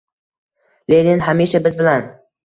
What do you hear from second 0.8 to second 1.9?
Lenin hamisha biz